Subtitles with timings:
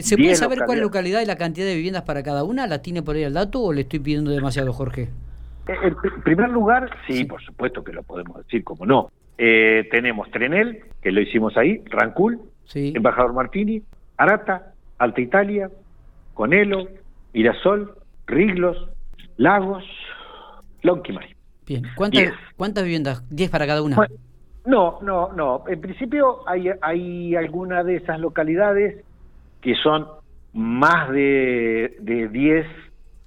[0.00, 2.66] ¿Se, puede saber cuál localidad y la cantidad de viviendas para cada una?
[2.66, 5.10] ¿La tiene por ahí el dato o le estoy pidiendo demasiado, Jorge?
[5.68, 9.10] Eh, en primer lugar, sí, por supuesto que lo podemos decir, como no.
[9.36, 12.40] Eh, tenemos Trenel, que lo hicimos ahí, Rancul,
[12.74, 13.82] Embajador Martini,
[14.16, 15.70] Arata, Alta Italia,
[16.32, 16.88] Conelo,
[17.34, 17.94] Mirasol,
[18.26, 18.88] Riglos,
[19.36, 19.84] Lagos,
[20.80, 21.36] Lonquimay.
[21.66, 23.28] Bien, ¿cuántas, ¿cuántas viviendas?
[23.30, 23.96] ¿10 para cada una?
[24.64, 25.64] no, no, no.
[25.68, 29.04] En principio hay, hay algunas de esas localidades
[29.62, 30.06] que son
[30.52, 32.66] más de, de 10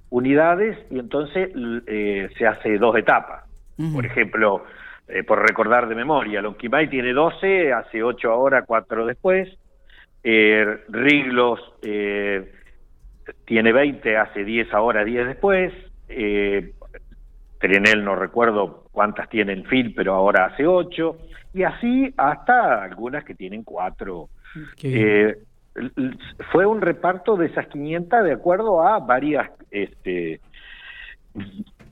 [0.09, 1.49] unidades y entonces
[1.87, 3.43] eh, se hace dos etapas.
[3.93, 4.63] Por ejemplo,
[5.07, 9.49] eh, por recordar de memoria, Lonquimay tiene 12, hace 8 ahora, 4 después.
[10.23, 12.51] Eh, Riglos eh,
[13.45, 15.73] tiene 20, hace 10 ahora, 10 después.
[16.07, 16.73] Eh,
[17.59, 21.17] Trenel no recuerdo cuántas tiene en FIL, pero ahora hace 8.
[21.53, 24.29] Y así hasta algunas que tienen 4.
[26.51, 30.39] Fue un reparto de esas 500 de acuerdo a varias este,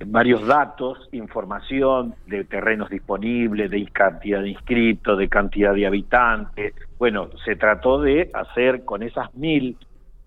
[0.05, 6.73] varios datos, información de terrenos disponibles, de cantidad de inscritos, de cantidad de habitantes.
[6.97, 9.77] Bueno, se trató de hacer con esas mil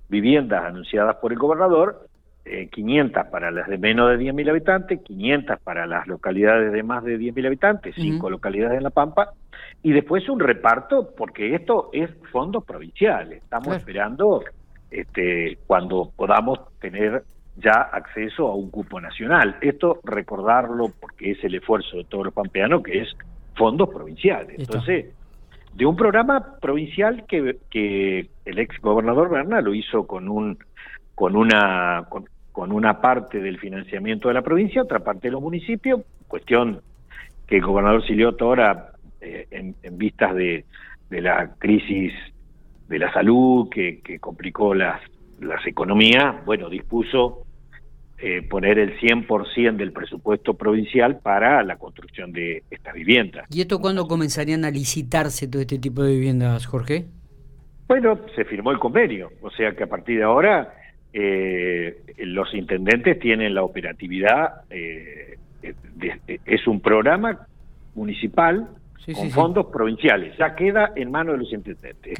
[0.08, 2.05] viviendas anunciadas por el gobernador,
[2.72, 7.04] 500 eh, para las de menos de 10.000 habitantes, 500 para las localidades de más
[7.04, 9.32] de 10.000 habitantes, cinco localidades en La Pampa,
[9.82, 13.42] y después un reparto, porque esto es fondos provinciales.
[13.42, 14.42] Estamos esperando
[14.90, 17.24] este, cuando podamos tener
[17.56, 19.56] ya acceso a un cupo nacional.
[19.60, 23.16] Esto recordarlo porque es el esfuerzo de todos los pampeanos, que es
[23.54, 24.58] fondos provinciales.
[24.58, 25.06] Entonces,
[25.74, 30.58] de un programa provincial que, que el ex gobernador Berna lo hizo con un
[31.14, 32.26] con una con,
[32.64, 36.80] una parte del financiamiento de la provincia, otra parte de los municipios, cuestión
[37.46, 40.64] que el gobernador Silioto ahora, eh, en, vistas de,
[41.10, 42.12] de la crisis
[42.88, 45.00] de la salud que, que complicó las,
[45.40, 47.46] las economías, bueno, dispuso
[48.18, 53.46] eh, poner el 100% del presupuesto provincial para la construcción de estas viviendas.
[53.50, 57.04] ¿Y esto cuándo comenzarían a licitarse todo este tipo de viviendas, Jorge?
[57.88, 60.75] Bueno, se firmó el convenio, o sea que a partir de ahora
[61.18, 65.38] eh, los intendentes tienen la operatividad, eh,
[66.44, 67.46] es un programa
[67.94, 68.68] municipal
[69.14, 72.18] con fondos provinciales, ya queda en manos de los intendentes.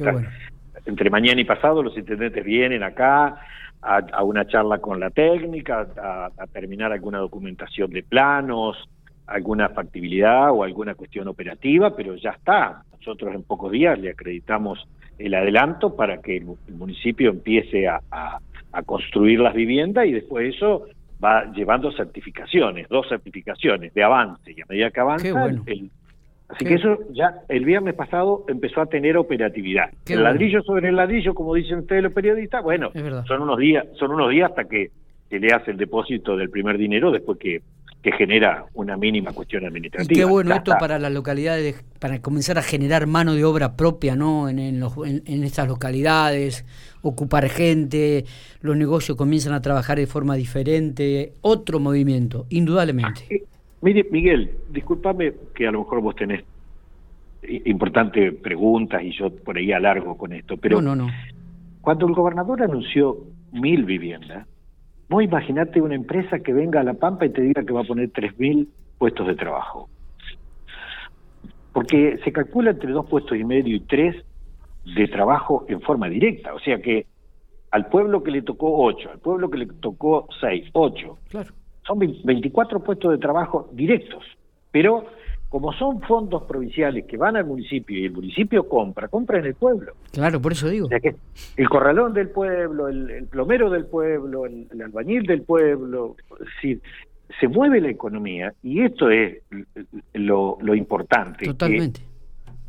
[0.85, 3.39] Entre mañana y pasado los intendentes vienen acá,
[3.83, 8.77] a, una charla con la técnica, a, terminar alguna documentación de planos,
[9.27, 12.81] alguna factibilidad o alguna cuestión operativa, pero ya está.
[12.93, 14.87] Nosotros en pocos días le acreditamos
[15.19, 18.01] el adelanto para que el, municipio empiece a,
[18.83, 20.85] construir las viviendas y después eso
[21.23, 25.89] va llevando certificaciones, dos certificaciones de avance y a medida que avanza el,
[26.49, 29.89] Así que eso ya el viernes pasado empezó a tener operatividad.
[30.07, 32.91] el ladrillo sobre el ladrillo, como dicen ustedes los periodistas, bueno,
[33.27, 34.91] son unos días, son unos días hasta que
[35.29, 37.61] se le hace el depósito del primer dinero después que,
[38.07, 40.13] que genera una mínima cuestión administrativa.
[40.13, 44.15] Y qué bueno esto para las localidades, para comenzar a generar mano de obra propia,
[44.15, 44.47] ¿no?
[44.47, 44.81] En, en,
[45.25, 46.65] en, estas localidades,
[47.01, 48.23] ocupar gente,
[48.61, 53.27] los negocios comienzan a trabajar de forma diferente, otro movimiento, indudablemente.
[53.29, 56.45] Ah, Mire, Miguel, discúlpame que a lo mejor vos tenés
[57.65, 61.09] importantes preguntas y yo por ahí alargo con esto, pero no, no,
[61.81, 63.17] cuando el gobernador anunció
[63.51, 64.47] mil viviendas,
[65.09, 67.85] vos imaginate una empresa que venga a La Pampa y te diga que va a
[67.85, 69.89] poner tres mil puestos de trabajo.
[71.73, 74.15] Porque se calcula entre dos puestos y medio y tres
[74.95, 77.05] de trabajo en forma directa, o sea que
[77.71, 81.17] al pueblo que le tocó ocho, al pueblo que le tocó seis, ocho.
[81.29, 81.51] Claro
[81.87, 84.23] son 24 puestos de trabajo directos,
[84.71, 85.05] pero
[85.49, 89.55] como son fondos provinciales que van al municipio y el municipio compra, compra en el
[89.55, 89.93] pueblo.
[90.11, 90.89] Claro, por eso digo.
[90.89, 91.15] que
[91.55, 96.15] el corralón del pueblo, el, plomero del pueblo, el, albañil del pueblo,
[96.61, 96.79] es
[97.39, 99.41] se mueve la economía y esto es
[100.13, 101.45] lo, lo importante.
[101.45, 102.01] Totalmente.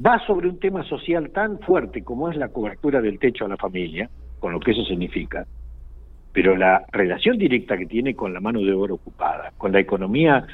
[0.05, 3.57] va sobre un tema social tan fuerte como es la cobertura del techo a la
[3.57, 4.11] familia,
[4.41, 5.47] con lo que eso significa,
[6.33, 10.47] pero la relación directa que tiene con la mano de obra ocupada, con la economía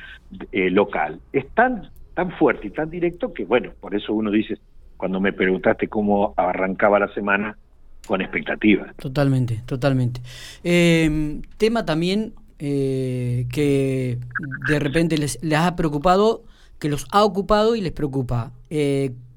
[0.53, 4.59] eh, local, es tan, tan fuerte y tan directo que, bueno, por eso uno dice,
[4.97, 7.57] cuando me preguntaste cómo arrancaba la semana,
[8.07, 8.93] con expectativa.
[8.99, 10.21] Totalmente, totalmente.
[10.63, 14.19] Eh, tema también eh, que
[14.69, 16.43] de repente les, les, ha preocupado,
[16.79, 18.53] que los ha ocupado y les preocupa.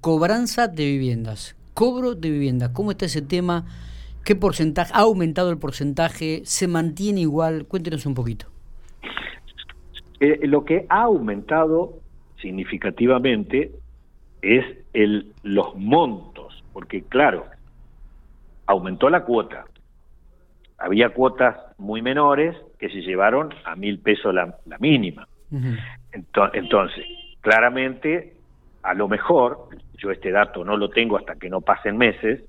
[0.01, 2.69] cobranza de viviendas, cobro de viviendas.
[2.69, 3.65] ¿Cómo está ese tema?
[4.27, 4.91] ¿Qué porcentaje?
[4.93, 6.41] ¿Ha aumentado el porcentaje?
[6.43, 7.65] ¿Se mantiene igual?
[7.65, 8.47] Cuéntenos un poquito.
[10.19, 11.99] Eh, lo que ha aumentado
[12.41, 13.71] significativamente
[14.41, 17.45] es el, los montos, porque claro,
[18.65, 19.65] aumentó la cuota.
[20.77, 25.27] Había cuotas muy menores que se llevaron a mil pesos la, mínima.
[26.53, 27.05] entonces,
[27.41, 28.35] claramente,
[28.83, 32.43] a lo mejor, yo este dato no lo tengo hasta que no pasen meses,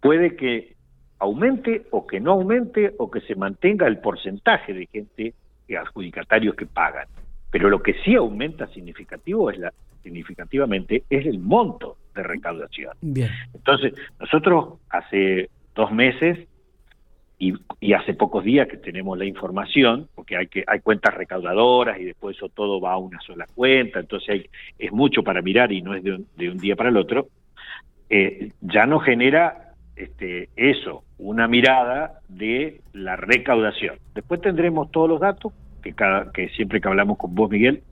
[0.00, 0.74] puede que
[1.18, 5.34] aumente o que no aumente o que se mantenga el porcentaje de gente,
[5.68, 7.06] de adjudicatarios que pagan.
[7.50, 12.92] Pero lo que sí aumenta significativo es la, significativamente es el monto de recaudación.
[13.00, 13.30] Bien.
[13.54, 16.46] Entonces, nosotros hace dos meses
[17.38, 21.98] y, y, hace pocos días que tenemos la información, porque hay que hay cuentas recaudadoras
[21.98, 24.46] y después eso todo va a una sola cuenta, entonces hay,
[24.78, 27.28] es mucho para mirar y no es de un, de un día para el otro,
[28.10, 33.96] eh, ya no genera este, eso, una mirada de la recaudación.
[34.14, 37.82] Después tendremos todos los datos, que, cada, que siempre que hablamos con vos, Miguel,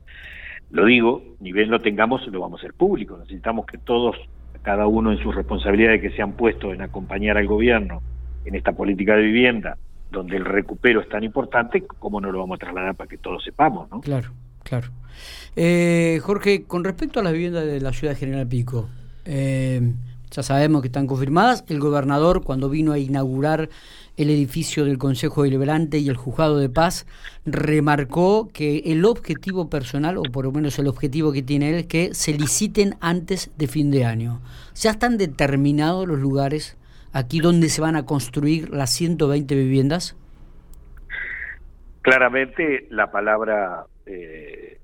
[0.71, 3.17] lo digo, ni bien lo tengamos, lo vamos a hacer público.
[3.17, 4.15] Necesitamos que todos,
[4.61, 8.01] cada uno en sus responsabilidades que se han puesto en acompañar al gobierno
[8.45, 9.77] en esta política de vivienda,
[10.11, 13.43] donde el recupero es tan importante, ¿cómo no lo vamos a trasladar para que todos
[13.43, 13.89] sepamos?
[14.01, 14.29] Claro,
[14.63, 14.87] claro.
[15.55, 18.89] Eh, Jorge, con respecto a las viviendas de la ciudad General Pico,
[19.25, 19.81] eh,
[20.31, 21.63] ya sabemos que están confirmadas.
[21.67, 23.69] El gobernador, cuando vino a inaugurar
[24.17, 27.07] el edificio del Consejo Deliberante y el Juzgado de Paz,
[27.45, 31.87] remarcó que el objetivo personal, o por lo menos el objetivo que tiene él, es
[31.87, 34.41] que se liciten antes de fin de año.
[34.75, 36.77] ¿Ya están determinados los lugares
[37.11, 40.15] aquí donde se van a construir las 120 viviendas?
[42.01, 44.79] Claramente la palabra eh,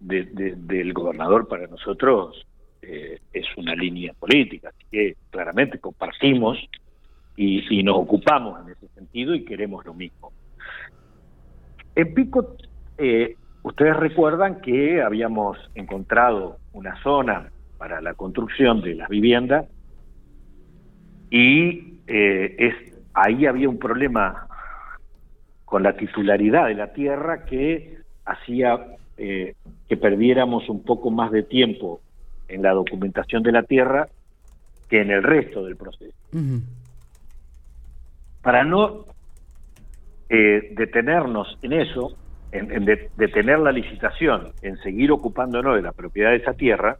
[0.00, 2.46] del gobernador para nosotros
[2.86, 6.58] eh, es una línea política, así que claramente compartimos
[7.36, 10.32] y, nos ocupamos en ese sentido y queremos lo mismo.
[11.96, 12.56] En Pico,
[12.98, 19.66] eh, ustedes recuerdan que habíamos encontrado una zona para la construcción de las viviendas
[21.30, 22.74] y eh, es
[23.14, 24.46] ahí había un problema
[25.64, 28.86] con la titularidad de la tierra que hacía
[29.16, 32.00] que perdiéramos un poco más de tiempo
[32.54, 34.06] en la documentación de la tierra
[34.88, 36.14] que en el resto del proceso.
[38.42, 39.06] Para no
[40.28, 42.16] eh, detenernos en eso,
[42.52, 42.84] en,
[43.16, 46.98] detener la licitación, en seguir ocupándonos de la propiedad de esa tierra,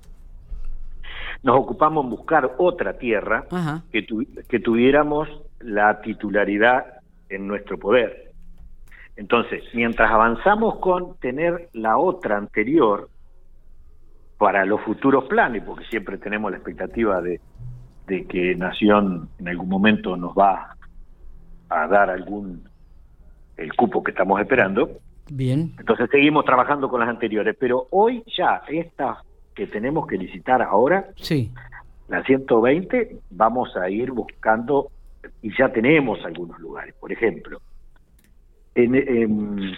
[1.43, 3.45] nos ocupamos en buscar otra tierra
[3.93, 4.07] que,
[4.49, 5.29] que tuviéramos
[5.61, 6.87] la titularidad
[7.29, 8.33] en nuestro poder.
[9.17, 13.09] Entonces, mientras avanzamos con tener la otra anterior
[14.39, 17.41] para los futuros planes, porque siempre tenemos la expectativa de,
[18.07, 20.77] de que Nación en algún momento nos va
[21.69, 22.69] a dar algún
[23.57, 24.91] el cupo que estamos esperando.
[25.31, 25.75] Bien.
[25.79, 29.23] Entonces seguimos trabajando con las anteriores, pero hoy ya esta
[29.55, 31.51] que tenemos que licitar ahora, sí.
[32.09, 34.91] la 120, vamos a ir buscando
[35.41, 36.95] y ya tenemos algunos lugares.
[36.99, 37.61] Por ejemplo,
[38.75, 39.77] en, en,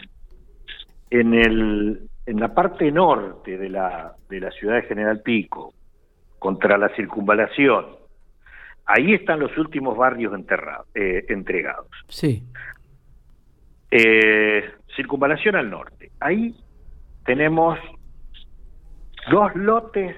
[1.11, 5.73] en, el, en la parte norte de la, de la ciudad de General Pico,
[6.39, 7.87] contra la circunvalación,
[8.87, 11.89] Ahí están los últimos barrios enterrados, eh, entregados.
[12.09, 12.45] Sí.
[13.91, 14.65] Eh,
[14.95, 16.13] circunvalación al norte.
[16.21, 16.55] Ahí
[17.25, 17.79] tenemos
[19.29, 20.15] dos lotes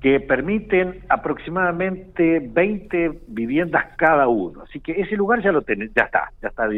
[0.00, 4.62] que permiten aproximadamente 20 viviendas cada uno.
[4.62, 6.68] Así que ese lugar ya lo tenemos, ya está, ya está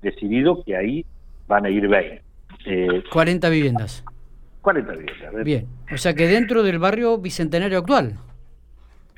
[0.00, 1.06] decidido que ahí
[1.46, 2.20] van a ir 20.
[2.64, 4.04] Eh, 40 viviendas.
[4.62, 5.44] 40 viviendas.
[5.44, 8.14] Bien, o sea que dentro del barrio bicentenario actual.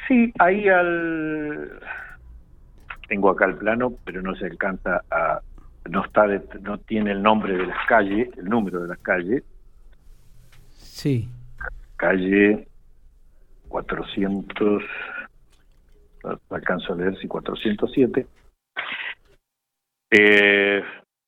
[0.09, 1.81] Sí, ahí al...
[3.09, 5.41] Tengo acá el plano, pero no se alcanza a...
[5.91, 6.27] No, está
[6.63, 9.43] no tiene el nombre de las calles, el número de las calles.
[10.71, 11.29] Sí.
[11.97, 12.67] Calle
[13.69, 14.83] 400...
[16.49, 18.27] Alcanzo a leer si 407.
[20.11, 20.83] Eh,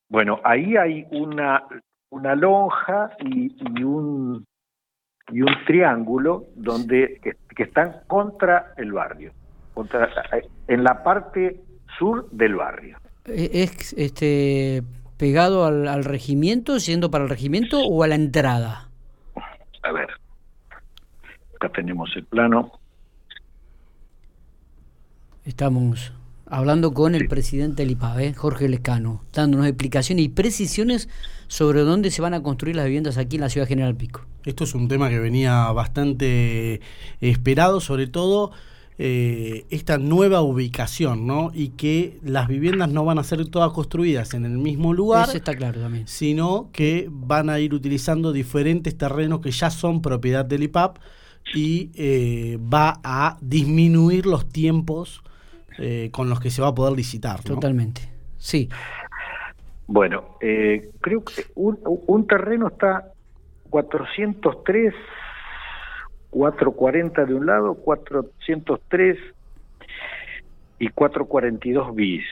[0.09, 1.65] bueno, ahí hay una,
[2.11, 4.45] una lonja y, y un
[5.33, 9.33] y un triángulo donde que, están contra el barrio,
[9.75, 10.11] contra,
[10.69, 11.63] en la parte
[11.99, 12.99] sur del barrio.
[13.25, 14.83] Eh, ¿Es este
[15.17, 18.89] pegado al, regimiento, siendo para el regimiento o a la entrada?
[19.83, 20.11] A ver,
[21.55, 22.73] acá tenemos el plano.
[25.45, 26.13] Estamos
[26.47, 31.09] hablando con el presidente del IPAB, Jorge Lescano, dándonos explicaciones y precisiones
[31.49, 34.23] sobre dónde se van a construir las viviendas aquí en la ciudad General Pico.
[34.45, 36.81] Esto es un tema que venía bastante
[37.21, 38.53] esperado, sobre todo
[38.99, 41.51] eh, esta nueva ubicación, ¿no?
[41.53, 45.29] Y que las viviendas no van a ser todas construidas en el mismo lugar.
[45.29, 46.07] Eso está claro también.
[46.07, 50.99] Sino que van a ir utilizando diferentes terrenos que ya son propiedad del IPAP
[51.55, 55.23] y eh, va a disminuir los tiempos
[55.79, 57.43] eh, con los que se va a poder licitar.
[57.43, 58.03] Totalmente,
[58.37, 58.69] sí.
[59.87, 63.13] Bueno, eh, creo que un, un terreno está
[63.71, 64.95] 403,
[66.31, 69.19] 440 de un lado, 403
[70.79, 72.25] y 442 bis.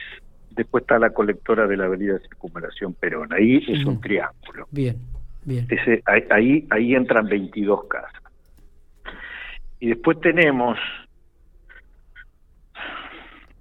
[0.51, 3.33] Después está la colectora de la avenida Circunvalación Perón.
[3.33, 4.67] Ahí es un triángulo.
[4.71, 4.97] Bien,
[5.43, 5.67] bien.
[5.69, 8.21] Ese, ahí, ahí entran 22 casas.
[9.79, 10.77] Y después tenemos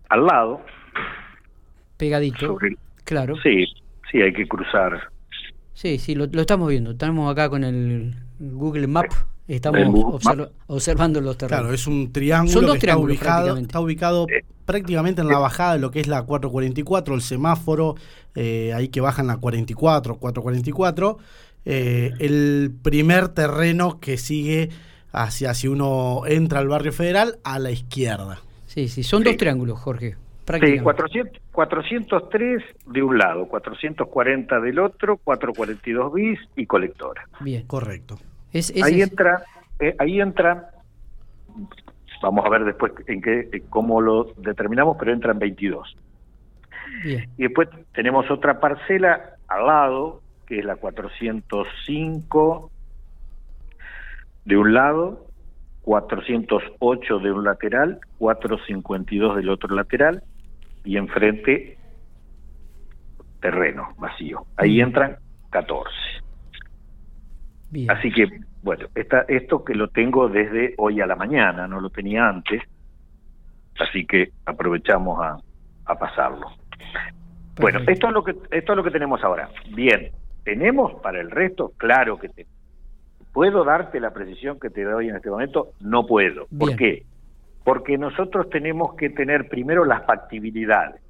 [0.08, 0.60] al lado.
[1.96, 2.58] Pegadito.
[3.04, 3.34] claro.
[3.42, 3.66] Sí,
[4.10, 5.10] sí, hay que cruzar.
[5.74, 6.92] Sí, sí, lo, estamos viendo.
[6.92, 9.06] Estamos acá con el Google Map.
[9.46, 9.80] Estamos
[10.66, 11.60] observando los terrenos.
[11.60, 14.26] Claro, es un triángulo que está ubicado, está ubicado
[14.64, 17.94] prácticamente en la bajada de lo que es la 444, el semáforo,
[18.34, 21.18] eh, ahí que bajan la 44, 444.
[21.66, 24.70] Eh, el primer terreno que sigue
[25.12, 28.40] hacia si uno entra al barrio federal a la izquierda.
[28.74, 30.16] Sí, sí, son dos triángulos, Jorge.
[30.60, 37.28] Sí, 400, 403 de un lado, 440 del otro, 442 bis y colectora.
[37.38, 37.64] Bien.
[37.68, 38.18] Correcto.
[38.82, 39.44] ahí entra,
[39.78, 40.72] eh, ahí entra,
[42.20, 45.96] vamos a ver después en qué, eh, cómo lo determinamos, pero entran 22.
[47.04, 47.30] Bien.
[47.38, 52.72] Y después tenemos otra parcela al lado, que es la 405
[54.44, 55.26] de un lado,
[55.84, 60.22] 408 de un lateral, 452 del otro lateral
[60.84, 61.78] y enfrente
[63.40, 64.46] terreno vacío.
[64.56, 65.16] Ahí entran
[65.50, 65.90] 14.
[67.88, 68.28] Así que,
[68.62, 72.62] bueno, esta, esto que lo tengo desde hoy a la mañana, no lo tenía antes,
[73.78, 75.36] así que aprovechamos a,
[75.84, 76.46] a pasarlo.
[77.60, 79.50] Bueno, esto es lo que esto es lo que tenemos ahora.
[79.74, 80.10] Bien,
[80.44, 82.46] tenemos para el resto, claro que te,
[83.34, 86.46] puedo darte la precisión que te doy en este momento, no puedo.
[86.56, 87.02] ¿Por qué?
[87.64, 91.02] Porque nosotros tenemos que tener primero las factibilidades.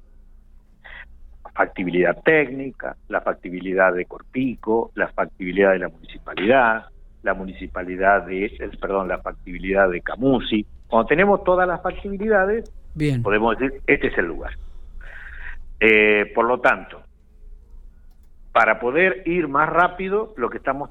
[1.53, 6.85] Factibilidad técnica, la factibilidad de Corpico, la factibilidad de la municipalidad,
[7.21, 8.51] la municipalidad de,
[8.81, 10.65] perdón, la factibilidad de Camusi.
[10.87, 13.21] Cuando tenemos todas las factibilidades, Bien.
[13.21, 14.51] podemos decir, este es el lugar.
[15.79, 17.04] Eh, por lo tanto,
[18.55, 20.89] para poder ir más rápido, lo que estamos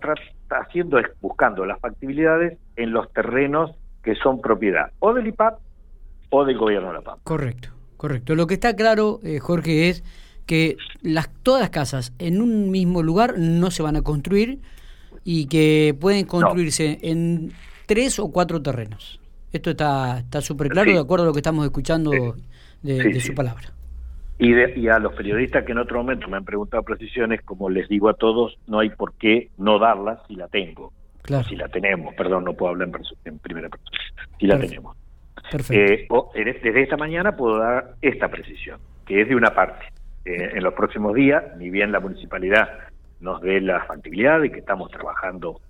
[0.50, 3.71] haciendo es buscando las factibilidades en los terrenos
[4.02, 5.61] que son propiedad o del IPAP
[6.28, 7.23] o del gobierno de La Pampa.
[7.25, 8.35] Correcto, correcto.
[8.35, 10.04] Lo que está claro, eh, Jorge, es
[10.44, 14.61] que las, todas las casas en un mismo lugar no se van a construir
[15.25, 17.54] y que pueden construirse en
[17.87, 19.21] tres o cuatro terrenos.
[19.54, 22.11] Esto está súper claro de acuerdo a lo que estamos escuchando
[22.83, 23.73] de, su palabra.
[24.38, 27.88] Y, y, a los periodistas que en otro momento me han preguntado precisiones, como les
[27.88, 30.93] digo a todos, no hay por qué no darlas si la tengo.
[31.49, 32.91] Si la tenemos, perdón, no puedo hablar
[33.25, 33.99] en, primera persona.
[34.38, 34.97] Si la tenemos.
[35.50, 36.31] Perfecto.
[36.35, 39.87] Eh, desde esta mañana puedo dar esta precisión, que es de una parte.
[40.26, 42.69] Eh, en los próximos días, ni bien la municipalidad
[43.21, 45.61] nos dé la factibilidad de que estamos trabajando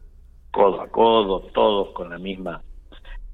[0.50, 2.62] codo a codo, todos con la misma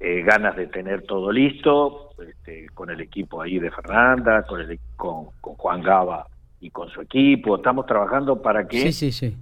[0.03, 4.79] eh, ganas de tener todo listo, este, con el equipo ahí de Fernanda, con, el,
[4.95, 6.25] con, con Juan Gaba
[6.59, 7.57] y con su equipo.
[7.57, 9.35] Estamos trabajando para que sí, sí, sí.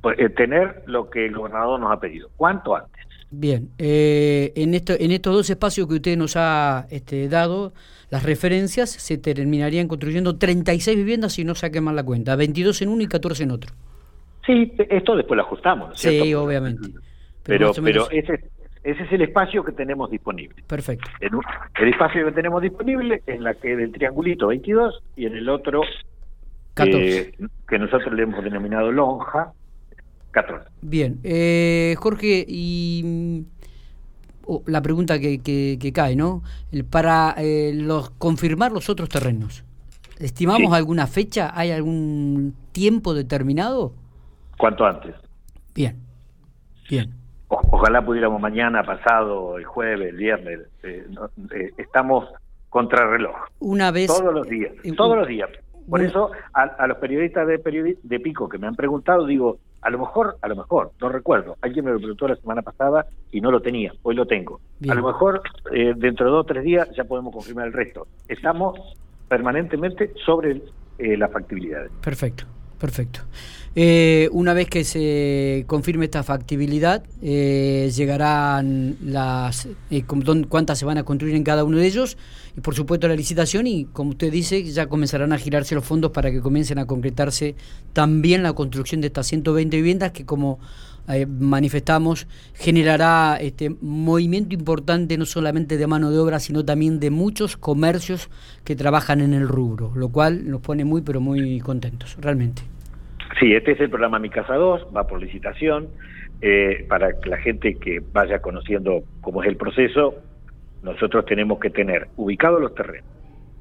[0.00, 2.30] Pues, eh, tener lo que el gobernador nos ha pedido.
[2.36, 3.04] ¿Cuánto antes?
[3.30, 7.74] Bien, eh, en, esto, en estos dos espacios que usted nos ha este, dado,
[8.08, 12.88] las referencias, se terminarían construyendo 36 viviendas si no saque mal la cuenta, 22 en
[12.88, 13.74] uno y 14 en otro.
[14.46, 15.98] Sí, esto después lo ajustamos.
[16.00, 16.88] Sí, obviamente.
[17.42, 18.48] Pero, pero, ese,
[18.82, 20.62] ese es el espacio que tenemos disponible.
[20.66, 21.10] Perfecto.
[21.20, 25.82] el espacio que tenemos disponible es la que del triangulito 22 y en el otro
[26.76, 27.32] eh,
[27.68, 29.52] que nosotros le hemos denominado lonja,
[30.82, 33.40] Bien, eh, Jorge, y mm,
[34.46, 36.42] oh, la pregunta que, que, cae, ¿no?
[36.90, 39.64] Para eh, los, confirmar los otros terrenos,
[40.18, 41.50] ¿estimamos alguna fecha?
[41.54, 43.94] ¿Hay algún tiempo determinado?
[44.56, 45.14] Cuanto antes.
[45.74, 45.96] Bien,
[46.88, 47.14] bien.
[47.48, 50.60] Ojalá pudiéramos mañana, pasado, el jueves, el viernes.
[50.82, 51.06] Eh,
[51.76, 52.28] estamos
[52.68, 53.36] contra reloj.
[53.60, 54.06] Una vez.
[54.06, 54.72] Todos los días.
[54.96, 55.50] todos los días.
[55.88, 59.98] Por eso a, los periodistas de, de Pico que me han preguntado, digo, a lo
[59.98, 63.50] mejor, a lo mejor, no recuerdo, alguien me lo preguntó la semana pasada y no
[63.50, 64.60] lo tenía, hoy lo tengo.
[64.88, 65.40] A lo mejor
[65.72, 68.06] eh, dentro de dos o tres días ya podemos confirmar el resto.
[68.28, 68.78] Estamos
[69.28, 70.62] permanentemente sobre
[70.98, 71.90] eh, las factibilidades.
[72.02, 72.44] Perfecto,
[72.78, 73.20] perfecto.
[73.74, 79.68] Eh, una vez que se confirme esta factibilidad, llegarán las
[80.48, 82.16] cuántas se van a construir en cada uno de ellos
[82.62, 86.30] por supuesto la licitación y como usted dice ya comenzarán a girarse los fondos para
[86.30, 87.54] que comiencen a concretarse
[87.92, 90.58] también la construcción de estas 120 viviendas que como
[91.08, 97.10] eh, manifestamos generará este movimiento importante no solamente de mano de obra sino también de
[97.10, 98.30] muchos comercios
[98.64, 102.62] que trabajan en el rubro lo cual nos pone muy pero muy contentos realmente
[103.38, 105.88] Sí, este es el programa Mi Casa 2, va por licitación.
[106.40, 110.14] Eh, para la gente que vaya conociendo cómo es el proceso,
[110.82, 113.08] nosotros tenemos que tener ubicados los terrenos,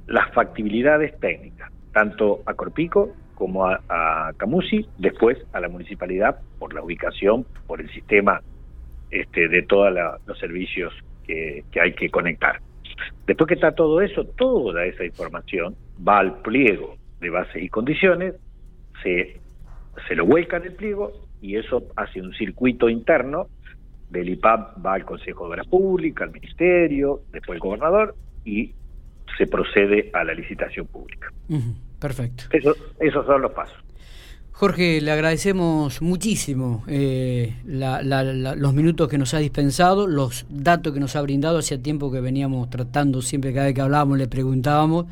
[0.07, 6.73] las factibilidades técnicas, tanto a Corpico como a, a Camusi, después a la municipalidad por
[6.73, 8.41] la ubicación, por el sistema
[9.11, 9.93] este, de todos
[10.25, 10.93] los servicios
[11.25, 12.59] que, hay que conectar.
[13.25, 15.75] Después que está todo eso, toda esa información
[16.05, 18.35] va al pliego de bases y condiciones,
[19.03, 23.47] se lo vuelca en el pliego y eso hace un circuito interno.
[24.09, 28.15] Del IPAP va al Consejo de Obras Públicas, al Ministerio, después el gobernador
[28.45, 28.73] y
[29.37, 31.31] se procede a la licitación pública.
[31.99, 32.45] Perfecto.
[32.51, 33.77] esos son los pasos.
[34.51, 41.15] Jorge, le agradecemos muchísimo eh, los minutos que nos ha dispensado, los datos que nos
[41.15, 41.59] ha brindado.
[41.59, 45.05] Hacía tiempo que veníamos tratando, siempre cada vez que hablábamos le preguntábamos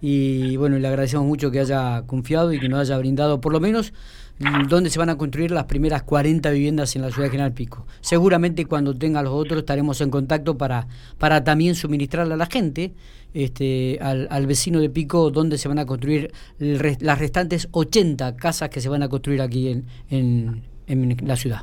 [0.00, 3.60] y bueno, le agradecemos mucho que haya confiado y que nos haya brindado por lo
[3.60, 3.92] menos
[4.38, 7.52] mm, dónde se van a construir las primeras 40 viviendas en la ciudad de General
[7.52, 7.86] Pico.
[8.00, 10.86] Seguramente cuando tenga los otros estaremos en contacto para,
[11.18, 12.92] para también suministrarle a la gente,
[13.34, 18.68] este, al, al vecino de Pico, dónde se van a construir las restantes 80 casas
[18.68, 21.62] que se van a construir aquí en, en, en la ciudad.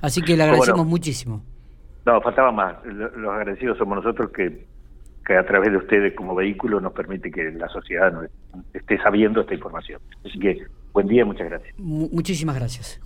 [0.00, 1.42] Así que le agradecemos muchísimo.
[2.04, 2.76] No, faltaba más.
[2.84, 4.72] Los agradecidos somos nosotros que
[5.24, 8.12] que a través de ustedes como vehículo nos permite que la sociedad
[8.72, 10.00] esté sabiendo esta información.
[10.24, 11.74] Así que buen día, muchas gracias.
[11.78, 13.00] muchísimas gracias.